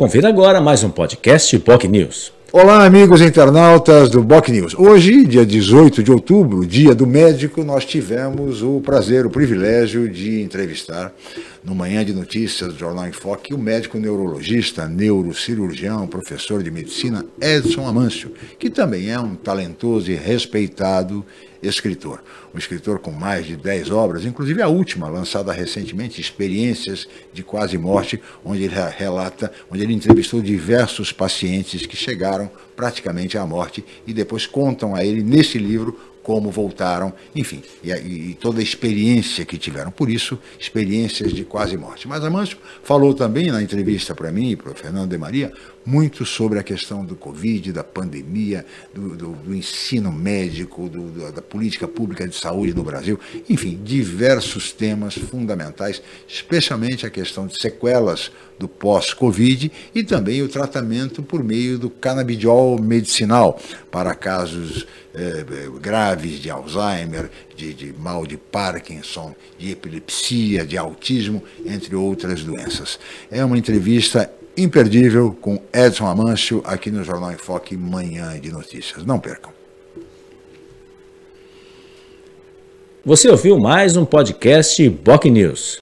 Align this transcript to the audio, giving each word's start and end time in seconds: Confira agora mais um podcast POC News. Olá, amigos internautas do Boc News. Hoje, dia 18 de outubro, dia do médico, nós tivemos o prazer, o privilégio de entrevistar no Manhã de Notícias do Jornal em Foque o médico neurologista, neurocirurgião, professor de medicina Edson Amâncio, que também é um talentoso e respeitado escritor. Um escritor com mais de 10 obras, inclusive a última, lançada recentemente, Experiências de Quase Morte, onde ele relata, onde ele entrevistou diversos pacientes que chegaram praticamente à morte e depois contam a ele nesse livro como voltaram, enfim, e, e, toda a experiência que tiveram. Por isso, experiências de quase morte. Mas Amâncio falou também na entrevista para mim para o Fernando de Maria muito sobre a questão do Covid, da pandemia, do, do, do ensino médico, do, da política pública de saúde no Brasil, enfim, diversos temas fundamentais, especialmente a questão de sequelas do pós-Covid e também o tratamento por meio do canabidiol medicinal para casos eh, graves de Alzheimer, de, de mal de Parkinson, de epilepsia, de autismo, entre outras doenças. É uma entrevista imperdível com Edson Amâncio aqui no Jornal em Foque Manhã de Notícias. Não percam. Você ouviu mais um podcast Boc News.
Confira 0.00 0.30
agora 0.30 0.62
mais 0.62 0.82
um 0.82 0.88
podcast 0.88 1.58
POC 1.58 1.86
News. 1.86 2.32
Olá, 2.50 2.86
amigos 2.86 3.20
internautas 3.20 4.08
do 4.08 4.22
Boc 4.22 4.48
News. 4.48 4.74
Hoje, 4.74 5.26
dia 5.26 5.44
18 5.44 6.02
de 6.02 6.10
outubro, 6.10 6.64
dia 6.66 6.94
do 6.94 7.06
médico, 7.06 7.62
nós 7.62 7.84
tivemos 7.84 8.62
o 8.62 8.80
prazer, 8.80 9.26
o 9.26 9.30
privilégio 9.30 10.08
de 10.08 10.40
entrevistar 10.40 11.12
no 11.62 11.74
Manhã 11.74 12.02
de 12.02 12.14
Notícias 12.14 12.72
do 12.72 12.78
Jornal 12.78 13.08
em 13.08 13.12
Foque 13.12 13.52
o 13.52 13.58
médico 13.58 13.98
neurologista, 13.98 14.88
neurocirurgião, 14.88 16.06
professor 16.06 16.62
de 16.62 16.70
medicina 16.70 17.26
Edson 17.38 17.86
Amâncio, 17.86 18.32
que 18.58 18.70
também 18.70 19.10
é 19.10 19.20
um 19.20 19.34
talentoso 19.34 20.10
e 20.10 20.14
respeitado 20.14 21.22
escritor. 21.62 22.22
Um 22.54 22.58
escritor 22.58 22.98
com 22.98 23.10
mais 23.10 23.46
de 23.46 23.56
10 23.56 23.90
obras, 23.90 24.24
inclusive 24.24 24.62
a 24.62 24.68
última, 24.68 25.08
lançada 25.08 25.52
recentemente, 25.52 26.20
Experiências 26.20 27.06
de 27.32 27.42
Quase 27.42 27.76
Morte, 27.76 28.20
onde 28.44 28.64
ele 28.64 28.74
relata, 28.96 29.52
onde 29.70 29.82
ele 29.82 29.94
entrevistou 29.94 30.40
diversos 30.40 31.12
pacientes 31.12 31.86
que 31.86 31.96
chegaram 31.96 32.50
praticamente 32.74 33.36
à 33.36 33.46
morte 33.46 33.84
e 34.06 34.12
depois 34.12 34.46
contam 34.46 34.94
a 34.94 35.04
ele 35.04 35.22
nesse 35.22 35.58
livro 35.58 35.98
como 36.22 36.50
voltaram, 36.50 37.12
enfim, 37.34 37.62
e, 37.82 37.90
e, 37.90 38.34
toda 38.40 38.60
a 38.60 38.62
experiência 38.62 39.44
que 39.44 39.56
tiveram. 39.56 39.90
Por 39.90 40.10
isso, 40.10 40.38
experiências 40.58 41.32
de 41.32 41.44
quase 41.44 41.76
morte. 41.76 42.06
Mas 42.06 42.24
Amâncio 42.24 42.58
falou 42.82 43.14
também 43.14 43.50
na 43.50 43.62
entrevista 43.62 44.14
para 44.14 44.30
mim 44.30 44.56
para 44.56 44.70
o 44.70 44.74
Fernando 44.74 45.10
de 45.10 45.18
Maria 45.18 45.52
muito 45.84 46.26
sobre 46.26 46.58
a 46.58 46.62
questão 46.62 47.04
do 47.04 47.16
Covid, 47.16 47.72
da 47.72 47.82
pandemia, 47.82 48.64
do, 48.94 49.16
do, 49.16 49.32
do 49.32 49.54
ensino 49.54 50.12
médico, 50.12 50.88
do, 50.88 51.32
da 51.32 51.40
política 51.40 51.88
pública 51.88 52.28
de 52.28 52.36
saúde 52.36 52.74
no 52.74 52.84
Brasil, 52.84 53.18
enfim, 53.48 53.80
diversos 53.82 54.72
temas 54.72 55.14
fundamentais, 55.14 56.02
especialmente 56.28 57.06
a 57.06 57.10
questão 57.10 57.46
de 57.46 57.60
sequelas 57.60 58.30
do 58.58 58.68
pós-Covid 58.68 59.72
e 59.94 60.04
também 60.04 60.42
o 60.42 60.48
tratamento 60.48 61.22
por 61.22 61.42
meio 61.42 61.78
do 61.78 61.88
canabidiol 61.88 62.78
medicinal 62.78 63.58
para 63.90 64.14
casos 64.14 64.86
eh, 65.14 65.46
graves 66.10 66.40
de 66.40 66.50
Alzheimer, 66.50 67.30
de, 67.54 67.72
de 67.72 67.94
mal 67.96 68.26
de 68.26 68.36
Parkinson, 68.36 69.34
de 69.58 69.70
epilepsia, 69.70 70.66
de 70.66 70.76
autismo, 70.76 71.42
entre 71.64 71.94
outras 71.94 72.42
doenças. 72.42 72.98
É 73.30 73.44
uma 73.44 73.56
entrevista 73.56 74.30
imperdível 74.56 75.36
com 75.40 75.62
Edson 75.72 76.06
Amâncio 76.06 76.62
aqui 76.64 76.90
no 76.90 77.04
Jornal 77.04 77.32
em 77.32 77.36
Foque 77.36 77.76
Manhã 77.76 78.38
de 78.40 78.50
Notícias. 78.50 79.04
Não 79.04 79.20
percam. 79.20 79.52
Você 83.04 83.30
ouviu 83.30 83.58
mais 83.58 83.96
um 83.96 84.04
podcast 84.04 84.88
Boc 84.90 85.24
News. 85.26 85.78